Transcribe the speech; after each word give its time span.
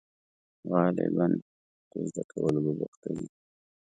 •غالباً 0.69 1.27
په 1.89 1.97
زده 2.07 2.23
کولو 2.31 2.59
به 2.65 2.71
بوختېده. 2.79 3.25